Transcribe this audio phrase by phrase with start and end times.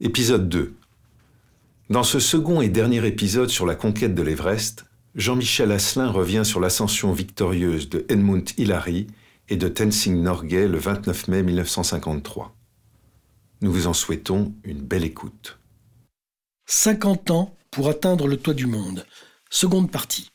[0.00, 0.74] Épisode 2
[1.88, 6.58] Dans ce second et dernier épisode sur la conquête de l'Everest, Jean-Michel Asselin revient sur
[6.58, 9.06] l'ascension victorieuse de Edmund Hillary
[9.48, 12.56] et de Tenzing Norgay le 29 mai 1953.
[13.60, 15.60] Nous vous en souhaitons une belle écoute.
[16.66, 19.06] 50 ans pour atteindre le toit du monde.
[19.48, 20.28] Seconde partie.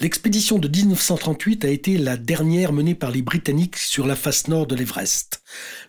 [0.00, 4.66] L'expédition de 1938 a été la dernière menée par les Britanniques sur la face nord
[4.66, 5.44] de l'Everest.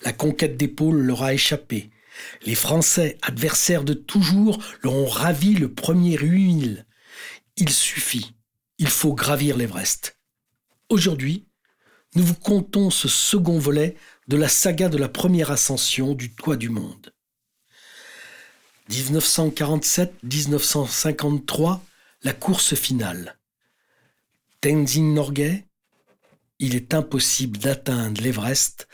[0.06, 1.90] La conquête des pôles leur a échappé.
[2.46, 6.86] Les Français, adversaires de toujours, leur ont ravi le premier 8000.
[7.58, 8.34] Il suffit,
[8.78, 10.18] il faut gravir l'Everest.
[10.90, 11.48] Aujourd'hui,
[12.16, 13.96] nous vous contons ce second volet
[14.28, 17.14] de la saga de la première ascension du toit du monde.
[18.90, 21.80] 1947-1953,
[22.24, 23.38] la course finale.
[24.60, 25.66] Tenzing Norgay,
[26.60, 28.90] il est impossible d'atteindre l'Everest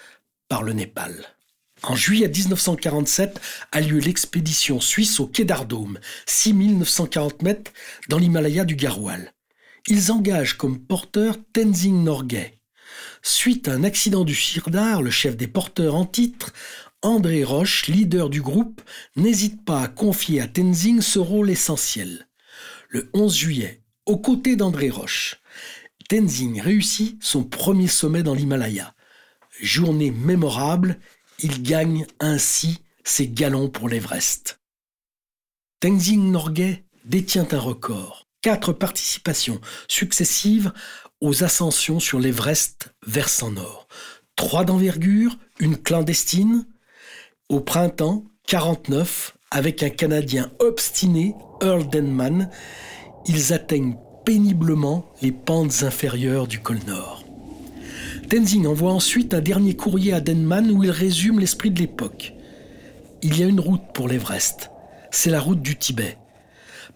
[0.47, 1.36] par le Népal.
[1.83, 3.39] En juillet 1947
[3.71, 7.71] a lieu l'expédition suisse au Quai d'Ardôme, 6940 mètres
[8.09, 9.33] dans l'Himalaya du Garhwal.
[9.87, 12.59] Ils engagent comme porteur Tenzing Norgay.
[13.21, 16.51] Suite à un accident du Sirdar, le chef des porteurs en titre,
[17.03, 18.81] André Roche, leader du groupe,
[19.15, 22.27] n'hésite pas à confier à Tenzing ce rôle essentiel.
[22.89, 25.35] Le 11 juillet, aux côtés d'André Roche,
[26.09, 28.95] Tenzing réussit son premier sommet dans l'Himalaya.
[29.61, 30.99] Journée mémorable
[31.39, 34.59] il gagne ainsi ses galons pour l'Everest.
[35.79, 38.27] Tenzing Norgay détient un record.
[38.41, 40.71] Quatre participations successives
[41.21, 43.87] aux ascensions sur l'Everest versant nord.
[44.35, 46.65] Trois d'envergure, une clandestine.
[47.49, 52.49] Au printemps 49, avec un Canadien obstiné, Earl Denman,
[53.25, 57.26] ils atteignent péniblement les pentes inférieures du col Nord.
[58.29, 62.33] Tenzing envoie ensuite un dernier courrier à Denman où il résume l'esprit de l'époque.
[63.23, 64.69] Il y a une route pour l'Everest.
[65.11, 66.17] C'est la route du Tibet.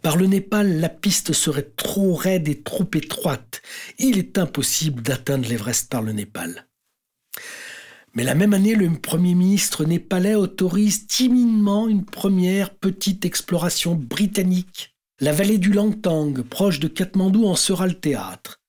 [0.02, 3.62] Par le Népal, la piste serait trop raide et trop étroite.
[3.98, 6.68] Il est impossible d'atteindre l'Everest par le Népal.
[8.14, 14.98] Mais la même année, le Premier ministre népalais autorise timidement une première petite exploration britannique.
[15.22, 18.61] La vallée du Langtang, proche de Katmandou, en sera le théâtre.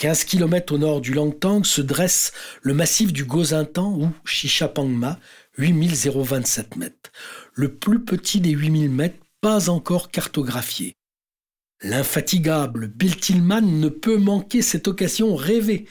[0.00, 5.18] 15 km au nord du Langtang se dresse le massif du Gozintan ou Chichapangma,
[5.58, 7.12] 8027 mètres,
[7.52, 10.94] le plus petit des 8000 mètres pas encore cartographié.
[11.82, 15.84] L'infatigable Bill Tillman ne peut manquer cette occasion rêvée.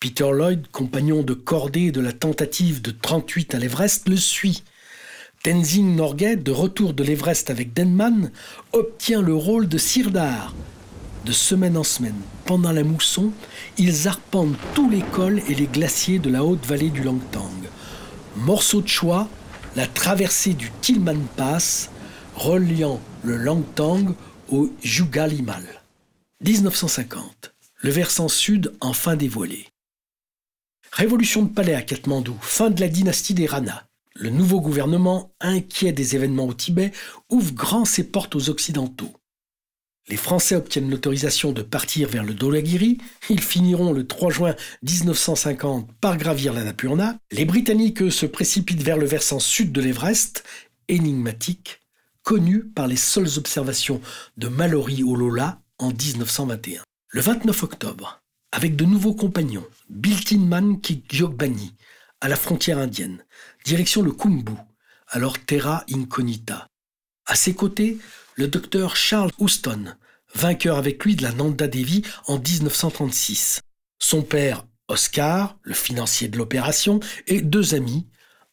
[0.00, 4.64] Peter Lloyd, compagnon de cordée de la tentative de 38 à l'Everest, le suit.
[5.44, 8.32] Tenzing Norgay, de retour de l'Everest avec Denman,
[8.72, 10.52] obtient le rôle de Sirdar,
[11.26, 13.32] de semaine en semaine, pendant la mousson,
[13.78, 17.50] ils arpentent tous les cols et les glaciers de la haute vallée du Langtang.
[18.36, 19.28] Morceau de choix,
[19.74, 21.90] la traversée du Tilman Pass,
[22.36, 24.14] reliant le Langtang
[24.50, 25.64] au Jugalimal.
[26.44, 27.52] 1950.
[27.78, 29.66] Le versant sud enfin dévoilé.
[30.92, 33.88] Révolution de palais à Katmandou, fin de la dynastie des Rana.
[34.14, 36.92] Le nouveau gouvernement, inquiet des événements au Tibet,
[37.30, 39.12] ouvre grand ses portes aux Occidentaux.
[40.08, 42.98] Les Français obtiennent l'autorisation de partir vers le Dolagiri.
[43.28, 47.18] Ils finiront le 3 juin 1950 par gravir la Napurna.
[47.32, 50.44] Les Britanniques, eux, se précipitent vers le versant sud de l'Everest,
[50.86, 51.80] énigmatique,
[52.22, 54.00] connu par les seules observations
[54.36, 56.82] de Mallory Lola en 1921.
[57.08, 61.74] Le 29 octobre, avec de nouveaux compagnons, Bill Tinman Gyogbani,
[62.20, 63.24] à la frontière indienne,
[63.64, 64.52] direction le Kumbu,
[65.08, 66.68] alors Terra Incognita.
[67.26, 67.98] À ses côtés,
[68.36, 69.96] le docteur Charles Houston,
[70.34, 73.60] vainqueur avec lui de la Nanda Devi en 1936.
[73.98, 78.06] Son père, Oscar, le financier de l'opération, et deux amis,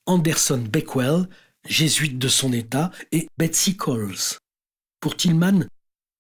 [0.06, 1.28] Anderson Beckwell,
[1.68, 4.40] jésuite de son état, et Betsy Coles.
[5.02, 5.68] Pour Tillman,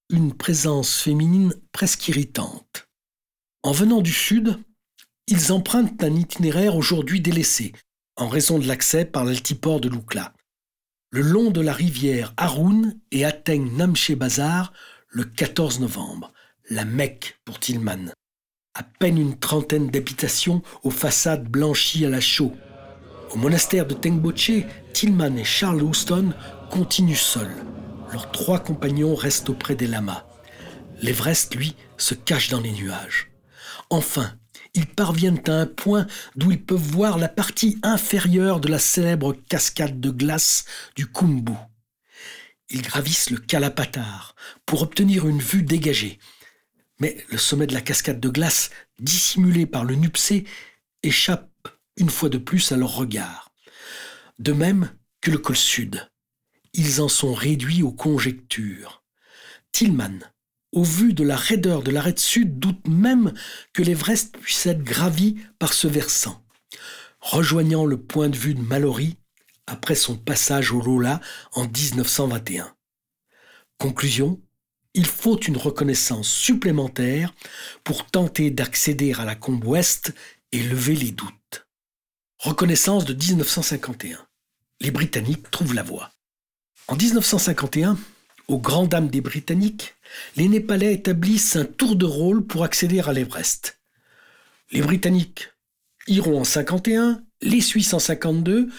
[0.10, 2.86] une présence féminine presque irritante.
[3.64, 4.60] En venant du sud,
[5.28, 7.72] ils empruntent un itinéraire aujourd'hui délaissé,
[8.18, 10.34] en raison de l'accès par l'altiport de Lukla
[11.14, 14.74] le long de la rivière Haroun et atteignent Namche Bazar
[15.10, 16.34] le 14 novembre,
[16.72, 18.12] la Mecque pour Tillman.
[18.74, 22.54] À peine une trentaine d'habitations aux façades blanchies à la chaux.
[23.30, 24.64] Au monastère de Tengboche,
[24.94, 26.34] Tillman et Charles Houston
[26.72, 27.64] continuent seuls.
[28.12, 30.26] Leurs trois compagnons restent auprès des lamas.
[31.04, 33.30] L'Everest, lui, se cache dans les nuages.
[33.92, 34.32] Enfin,
[34.74, 39.34] ils parviennent à un point d'où ils peuvent voir la partie inférieure de la célèbre
[39.50, 40.66] cascade de glace
[40.96, 41.54] du Kumbu.
[42.70, 44.36] Ils gravissent le Kalapatar
[44.66, 46.18] pour obtenir une vue dégagée.
[47.00, 50.46] Mais le sommet de la cascade de glace, dissimulé par le Nupsé,
[51.04, 51.50] échappe
[51.98, 53.52] une fois de plus à leur regard.
[54.40, 54.90] De même
[55.22, 56.10] que le col sud.
[56.74, 59.04] Ils en sont réduits aux conjectures.
[59.72, 60.20] Tillman,
[60.74, 63.34] au vu de la raideur de l'arête sud, doute même
[63.72, 66.44] que l'Everest puisse être gravi par ce versant.
[67.20, 69.16] Rejoignant le point de vue de Mallory
[69.68, 71.22] après son passage au Lola
[71.54, 72.76] en 1921.
[73.78, 74.42] Conclusion,
[74.94, 77.34] il faut une reconnaissance supplémentaire
[77.84, 80.14] pour tenter d'accéder à la combe ouest
[80.52, 81.68] et lever les doutes.
[82.40, 84.20] Reconnaissance de 1951.
[84.82, 86.12] Les Britanniques trouvent la voie.
[86.88, 87.98] En 1951,
[88.48, 89.96] aux grandes dames des Britanniques,
[90.36, 93.80] les Népalais établissent un tour de rôle pour accéder à l'Everest.
[94.72, 95.50] Les Britanniques
[96.08, 98.70] iront en 51, les Suisses en 52,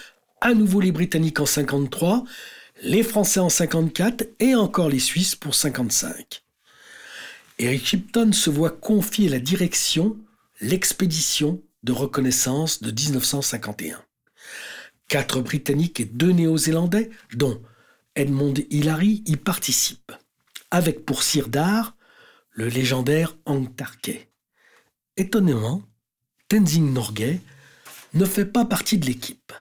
[0.41, 2.23] à nouveau les Britanniques en 53,
[2.83, 6.43] les Français en 54 et encore les Suisses pour 55.
[7.57, 10.17] Eric Shipton se voit confier la direction,
[10.59, 14.03] l'expédition de reconnaissance de 1951.
[15.07, 17.61] Quatre Britanniques et deux Néo-Zélandais, dont
[18.15, 20.13] Edmond Hillary, y participent,
[20.71, 21.95] avec pour d'art
[22.51, 23.35] le légendaire
[23.75, 24.29] Tarkey.
[25.17, 25.83] Étonnamment,
[26.47, 27.41] Tenzing Norgay
[28.13, 29.51] ne fait pas partie de l'équipe.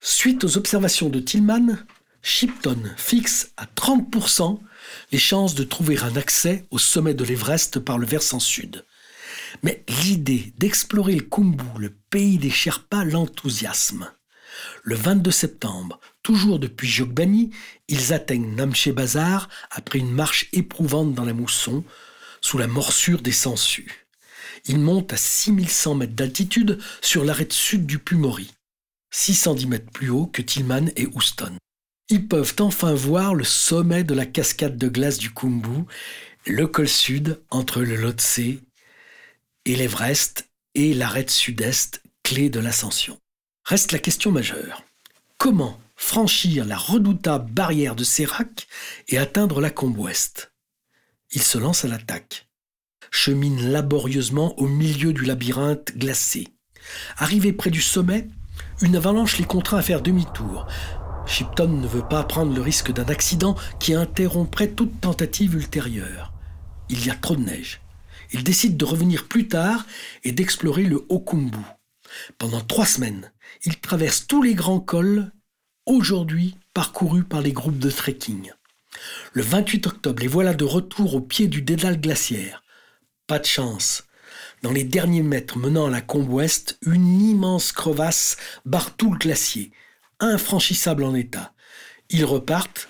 [0.00, 1.78] Suite aux observations de Tillman,
[2.20, 4.60] Shipton fixe à 30%
[5.12, 8.84] les chances de trouver un accès au sommet de l'Everest par le versant sud.
[9.62, 14.10] Mais l'idée d'explorer le Kumbu, le pays des Sherpas, l'enthousiasme.
[14.82, 17.50] Le 22 septembre, toujours depuis Jogbani,
[17.86, 21.84] ils atteignent Namche Bazar après une marche éprouvante dans la mousson,
[22.40, 24.08] sous la morsure des sangsues.
[24.64, 28.52] Ils montent à 6100 mètres d'altitude sur l'arête sud du Pumori,
[29.12, 31.56] 610 mètres plus haut que Tillman et Houston.
[32.08, 35.84] Ils peuvent enfin voir le sommet de la cascade de glace du Kumbu,
[36.44, 38.58] le col sud entre le Lhotse et
[39.64, 43.16] l'Everest et l'arête sud-est, clé de l'ascension.
[43.64, 44.82] Reste la question majeure.
[45.38, 48.68] Comment franchir la redoutable barrière de Sérac
[49.08, 50.52] et atteindre la combe ouest
[51.32, 52.48] Il se lance à l'attaque.
[53.10, 56.48] Chemine laborieusement au milieu du labyrinthe glacé.
[57.16, 58.28] Arrivé près du sommet,
[58.82, 60.66] une avalanche les contraint à faire demi-tour.
[61.26, 66.32] Shipton ne veut pas prendre le risque d'un accident qui interromprait toute tentative ultérieure.
[66.88, 67.80] Il y a trop de neige.
[68.32, 69.86] Il décide de revenir plus tard
[70.24, 71.58] et d'explorer le Okumbu.
[72.38, 73.32] Pendant trois semaines,
[73.64, 75.32] il traverse tous les grands cols,
[75.86, 78.52] aujourd'hui parcourus par les groupes de trekking.
[79.32, 82.62] Le 28 octobre, les voilà de retour au pied du dédale glaciaire.
[83.26, 84.04] Pas de chance.
[84.62, 89.18] Dans les derniers mètres menant à la combe ouest, une immense crevasse barre tout le
[89.18, 89.72] glacier
[90.18, 91.52] infranchissable en état.
[92.08, 92.88] Ils repartent,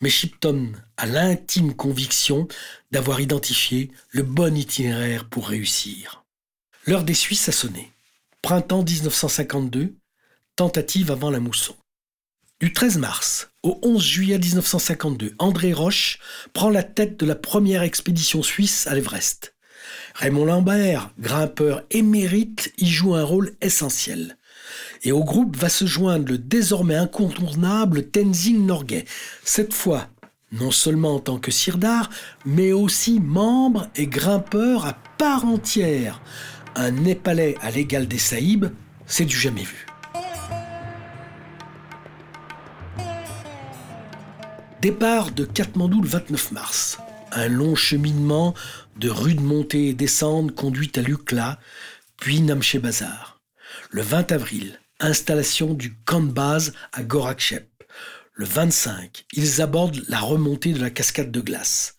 [0.00, 2.46] mais Shipton a l'intime conviction
[2.90, 6.24] d'avoir identifié le bon itinéraire pour réussir.
[6.86, 7.92] L'heure des Suisses a sonné.
[8.42, 9.94] Printemps 1952,
[10.56, 11.74] tentative avant la mousson.
[12.62, 16.20] Du 13 mars au 11 juillet 1952, André Roche
[16.52, 19.56] prend la tête de la première expédition suisse à l'Everest.
[20.14, 24.38] Raymond Lambert, grimpeur émérite, y joue un rôle essentiel.
[25.02, 29.06] Et au groupe va se joindre le désormais incontournable Tenzing Norgay,
[29.42, 30.06] cette fois
[30.52, 32.10] non seulement en tant que sirdar,
[32.46, 36.22] mais aussi membre et grimpeur à part entière.
[36.76, 38.70] Un Népalais à l'égal des Saïbs,
[39.04, 39.86] c'est du jamais vu.
[44.82, 46.98] Départ de Katmandou le 29 mars.
[47.30, 48.52] Un long cheminement
[48.96, 51.60] de rudes montées et descentes conduit à Lukla,
[52.16, 53.40] puis Namche Bazar.
[53.92, 57.68] Le 20 avril, installation du camp de base à Gorakchep.
[58.32, 61.94] Le 25, ils abordent la remontée de la cascade de glace.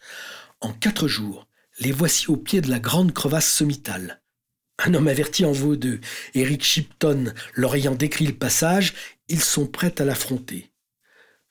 [0.60, 1.48] En quatre jours,
[1.80, 4.22] les voici au pied de la grande crevasse sommitale.
[4.78, 6.02] Un homme averti en vaut deux.
[6.34, 8.94] Eric Shipton leur ayant décrit le passage,
[9.30, 10.73] ils sont prêts à l'affronter.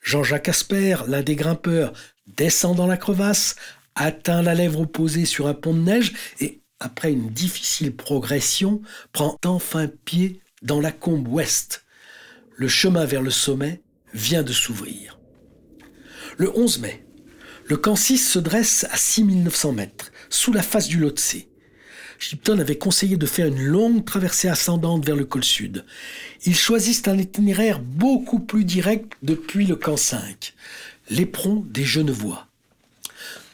[0.03, 1.93] Jean-Jacques Asper, l'un des grimpeurs,
[2.27, 3.57] descend dans la crevasse,
[3.95, 8.83] atteint la lèvre opposée sur un pont de neige et, après une difficile progression,
[9.13, 11.85] prend enfin pied dans la combe ouest.
[12.57, 13.83] Le chemin vers le sommet
[14.13, 15.19] vient de s'ouvrir.
[16.37, 17.07] Le 11 mai,
[17.67, 21.37] le camp 6 se dresse à 6900 mètres, sous la face du Lhotse.
[22.23, 25.85] Shipton avait conseillé de faire une longue traversée ascendante vers le col sud.
[26.45, 30.55] Ils choisissent un itinéraire beaucoup plus direct depuis le camp 5,
[31.11, 32.47] l'éperon des Genevois.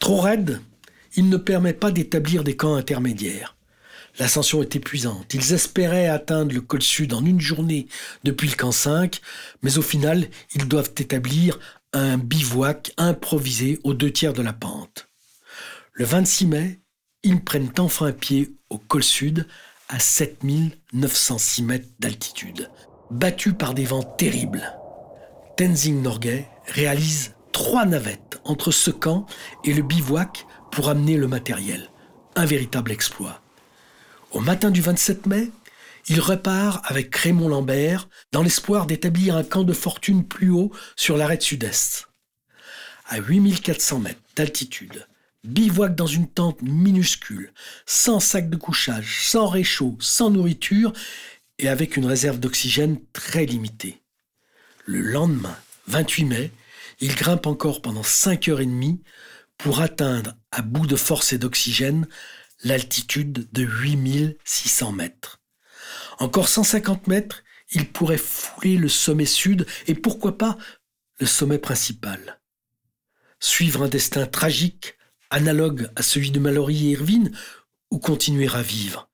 [0.00, 0.60] Trop raide,
[1.16, 3.56] il ne permet pas d'établir des camps intermédiaires.
[4.18, 5.32] L'ascension est épuisante.
[5.32, 7.86] Ils espéraient atteindre le col sud en une journée
[8.24, 9.18] depuis le camp 5,
[9.62, 11.58] mais au final, ils doivent établir
[11.94, 15.08] un bivouac improvisé aux deux tiers de la pente.
[15.94, 16.80] Le 26 mai,
[17.22, 19.46] ils prennent enfin pied au col sud
[19.88, 22.70] à 7906 mètres d'altitude.
[23.10, 24.78] Battus par des vents terribles,
[25.56, 29.26] Tenzing Norgay réalise trois navettes entre ce camp
[29.64, 31.90] et le bivouac pour amener le matériel.
[32.36, 33.40] Un véritable exploit.
[34.30, 35.50] Au matin du 27 mai,
[36.08, 41.16] il repart avec Raymond Lambert dans l'espoir d'établir un camp de fortune plus haut sur
[41.16, 42.08] l'arête sud-est.
[43.08, 45.07] À 8400 mètres d'altitude,
[45.44, 47.52] bivouac dans une tente minuscule,
[47.86, 50.92] sans sac de couchage, sans réchaud, sans nourriture
[51.58, 54.02] et avec une réserve d'oxygène très limitée.
[54.84, 56.52] Le lendemain, 28 mai,
[57.00, 59.02] il grimpe encore pendant 5 heures et demie
[59.56, 62.06] pour atteindre, à bout de force et d'oxygène,
[62.62, 65.40] l'altitude de 8600 mètres.
[66.18, 70.56] Encore 150 mètres, il pourrait fouler le sommet sud et pourquoi pas
[71.20, 72.40] le sommet principal.
[73.40, 74.97] Suivre un destin tragique,
[75.30, 77.36] analogue à celui de Mallory et Irvine,
[77.90, 79.08] ou continuer à vivre.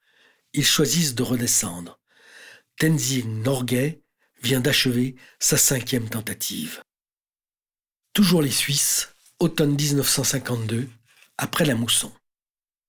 [0.53, 1.99] Ils choisissent de redescendre.
[2.79, 4.03] Tenzing Norgay
[4.43, 6.83] vient d'achever sa cinquième tentative.
[8.13, 10.89] Toujours les Suisses, automne 1952,
[11.39, 12.13] après la mousson.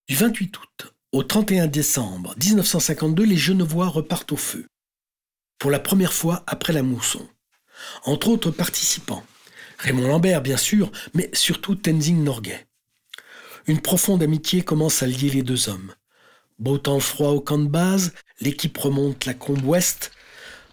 [0.07, 4.67] Du 28 août au 31 décembre 1952, les Genevois repartent au feu.
[5.57, 7.27] Pour la première fois après la mousson.
[8.03, 9.25] Entre autres participants,
[9.79, 12.67] Raymond Lambert bien sûr, mais surtout Tenzing Norgay.
[13.67, 15.93] Une profonde amitié commence à lier les deux hommes.
[16.59, 20.11] Beau temps froid au camp de base, l'équipe remonte la combe ouest.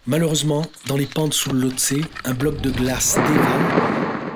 [0.05, 1.93] Malheureusement, dans les pentes sous le Lhotse,
[2.25, 3.93] un bloc de glace dévale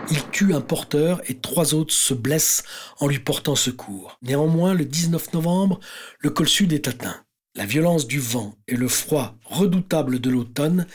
[0.10, 2.64] il tue un porteur et trois autres se blessent
[3.00, 4.18] en lui portant secours.
[4.22, 5.80] Néanmoins, le 19 novembre,
[6.20, 7.24] le col sud est atteint.
[7.56, 10.88] La violence du vent et le froid redoutable de l'automne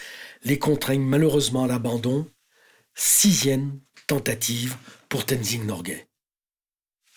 [0.45, 2.27] les contraignent malheureusement à l'abandon.
[2.95, 4.77] Sixième tentative
[5.09, 6.07] pour Tenzing Norgay.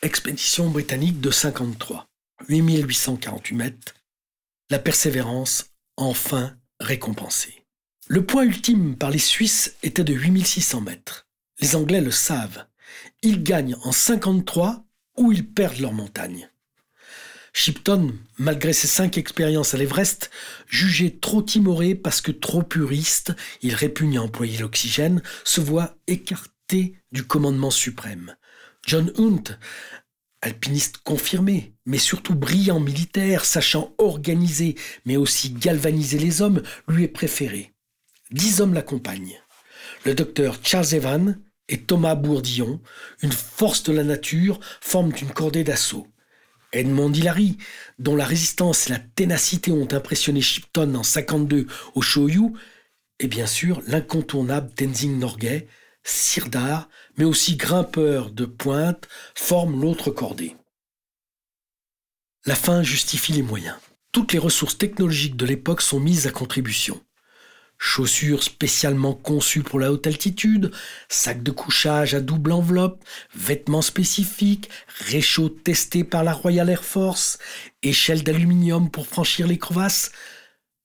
[0.06, 2.06] Expédition britannique de 53,
[2.48, 3.96] 8848 mètres.
[4.70, 7.66] La persévérance enfin récompensée.
[8.08, 11.26] Le point ultime par les Suisses était de 8600 mètres.
[11.60, 12.68] Les Anglais le savent.
[13.24, 14.86] Ils gagnent en 53
[15.18, 16.52] ou ils perdent leur montagne.
[17.52, 20.30] Shipton, malgré ses cinq expériences à l'Everest,
[20.68, 23.34] jugé trop timoré parce que trop puriste,
[23.64, 28.36] il répugne à employer l'oxygène, se voit écarté du commandement suprême.
[28.86, 29.44] John Hunt,
[30.42, 34.76] alpiniste confirmé, mais surtout brillant militaire, sachant organiser,
[35.06, 37.74] mais aussi galvaniser les hommes, lui est préféré.
[38.30, 39.42] Dix hommes l'accompagnent.
[40.06, 42.80] Le docteur Charles Evan, et Thomas Bourdillon,
[43.24, 46.06] une force de la nature, forment une cordée d'assaut.
[46.72, 47.58] Edmond Hillary,
[47.98, 51.66] dont la résistance et la ténacité ont impressionné Shipton en 52
[51.96, 52.54] au Shoyu,
[53.20, 55.68] et bien sûr l'incontournable Tenzing Norgay,
[56.06, 60.56] sirdar, mais aussi grimpeur de pointe, forment l'autre cordée.
[62.46, 63.76] La fin justifie les moyens.
[64.14, 67.02] Toutes les ressources technologiques de l'époque sont mises à contribution
[67.78, 70.72] chaussures spécialement conçues pour la haute altitude,
[71.10, 73.04] sacs de couchage à double enveloppe,
[73.36, 74.70] vêtements spécifiques,
[75.06, 77.38] réchauds testés par la Royal Air Force,
[77.84, 80.12] échelles d'aluminium pour franchir les crevasses,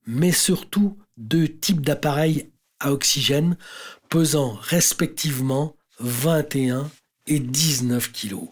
[0.06, 2.49] mais surtout deux types d'appareils
[2.80, 3.56] à oxygène
[4.08, 6.90] pesant respectivement 21
[7.26, 8.48] et 19 kilos.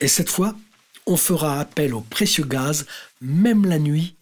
[0.00, 0.54] Et cette fois,
[1.06, 2.86] on fera appel au précieux gaz,
[3.20, 4.16] même la nuit,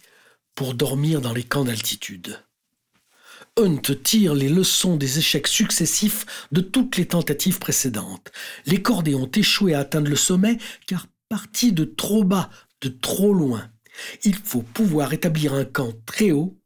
[0.55, 2.39] pour dormir dans les camps d'altitude.
[3.57, 8.31] Hunt tire les leçons des échecs successifs de toutes les tentatives précédentes.
[8.65, 12.49] Les cordées ont échoué à atteindre le sommet car partis de trop bas,
[12.81, 13.69] de trop loin.
[14.23, 16.57] Il faut pouvoir établir un camp très haut,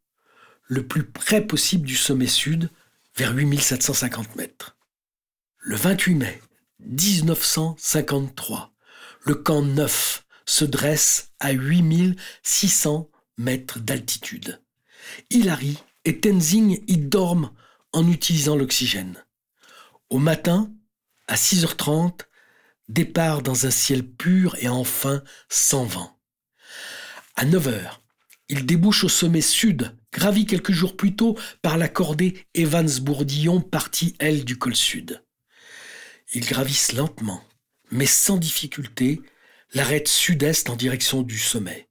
[0.67, 2.69] le plus près possible du sommet sud,
[3.15, 4.77] vers 8750 mètres.
[5.59, 6.41] Le 28 mai
[6.79, 8.74] 1953,
[9.21, 14.62] le camp 9 se dresse à 8600 mètres d'altitude.
[15.29, 17.51] Hilary et Tenzing y dorment
[17.91, 19.25] en utilisant l'oxygène.
[20.09, 20.71] Au matin,
[21.27, 22.21] à 6h30,
[22.88, 26.17] départ dans un ciel pur et enfin sans vent.
[27.36, 27.91] À 9h,
[28.50, 34.15] il débouche au sommet sud, gravi quelques jours plus tôt par la cordée Evans-Bourdillon, partie
[34.17, 35.24] elle du col sud.
[36.33, 37.43] Ils gravissent lentement,
[37.91, 39.21] mais sans difficulté,
[39.75, 41.88] l'arête sud-est en direction du sommet.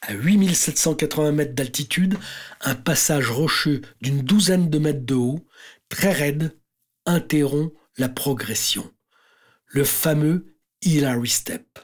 [0.00, 2.18] À 8780 mètres d'altitude,
[2.60, 5.46] un passage rocheux d'une douzaine de mètres de haut,
[5.88, 6.58] très raide,
[7.06, 8.92] interrompt la progression.
[9.66, 11.78] Le fameux Hillary Step.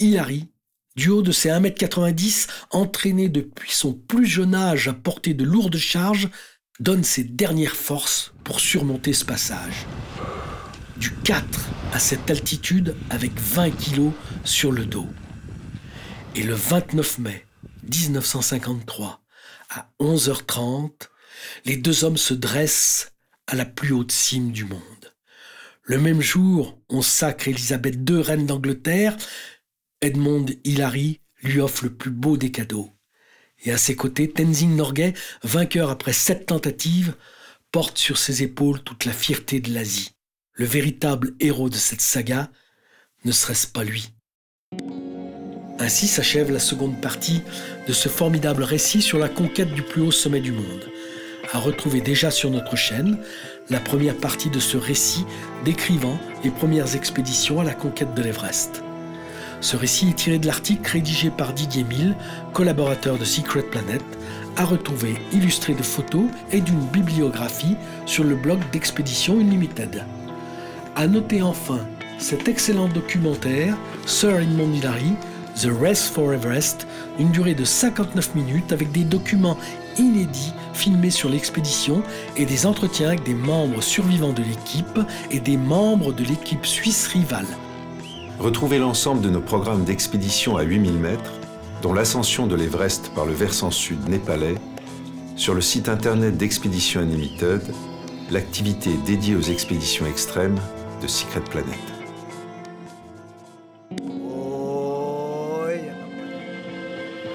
[0.00, 0.51] Hillary,
[0.96, 5.76] du haut de ses 1m90, entraîné depuis son plus jeune âge à porter de lourdes
[5.76, 6.28] charges,
[6.80, 9.86] donne ses dernières forces pour surmonter ce passage.
[10.96, 11.44] Du 4
[11.92, 14.10] à cette altitude avec 20 kg
[14.44, 15.08] sur le dos.
[16.34, 17.46] Et le 29 mai
[17.82, 19.22] 1953,
[19.70, 20.90] à 11h30,
[21.64, 23.12] les deux hommes se dressent
[23.46, 25.14] à la plus haute cime du monde.
[25.84, 29.16] Le même jour, on sacre Élisabeth II, reine d'Angleterre.
[30.02, 32.90] Edmond Hillary lui offre le plus beau des cadeaux.
[33.64, 37.14] Et à ses côtés, Tenzing Norgay, vainqueur après sept tentatives,
[37.70, 40.10] porte sur ses épaules toute la fierté de l'Asie.
[40.54, 42.50] Le véritable héros de cette saga,
[43.24, 44.10] ne serait-ce pas lui?
[45.78, 47.42] Ainsi s'achève la seconde partie
[47.86, 50.90] de ce formidable récit sur la conquête du plus haut sommet du monde.
[51.52, 53.18] À retrouver déjà sur notre chaîne
[53.70, 55.24] la première partie de ce récit
[55.64, 58.82] décrivant les premières expéditions à la conquête de l'Everest.
[59.62, 62.16] Ce récit est tiré de l'article rédigé par Didier Mille,
[62.52, 64.02] collaborateur de Secret Planet,
[64.56, 70.04] à retrouver illustré de photos et d'une bibliographie sur le blog d'Expédition Unlimited.
[70.96, 71.78] À noter enfin
[72.18, 75.12] cet excellent documentaire Sir Edmond Hillary,
[75.54, 76.88] The Race for Everest,
[77.20, 79.58] une durée de 59 minutes avec des documents
[79.96, 82.02] inédits filmés sur l'expédition
[82.36, 84.98] et des entretiens avec des membres survivants de l'équipe
[85.30, 87.46] et des membres de l'équipe suisse rivale.
[88.42, 91.32] Retrouvez l'ensemble de nos programmes d'expédition à 8000 mètres,
[91.80, 94.56] dont l'ascension de l'Everest par le versant sud népalais,
[95.36, 97.62] sur le site internet d'Expédition Unlimited,
[98.32, 100.58] l'activité dédiée aux expéditions extrêmes
[101.00, 101.78] de Secret Planet.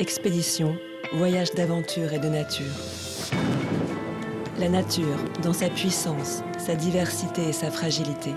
[0.01, 0.75] Expédition,
[1.13, 2.65] voyage d'aventure et de nature.
[4.59, 8.33] La nature, dans sa puissance, sa diversité et sa fragilité.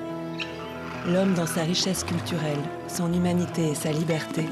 [1.07, 4.45] L'homme dans sa richesse culturelle, son humanité et sa liberté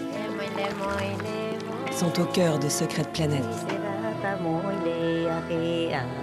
[1.93, 3.45] sont au cœur de Secret Planet.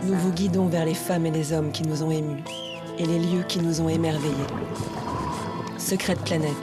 [0.03, 2.43] Nous vous guidons vers les femmes et les hommes qui nous ont émus
[2.97, 4.33] et les lieux qui nous ont émerveillés.
[5.77, 6.55] Secret Planet,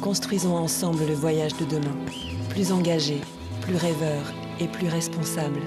[0.00, 1.96] construisons ensemble le voyage de demain,
[2.50, 3.20] plus engagé,
[3.62, 5.60] plus rêveur et plus responsable.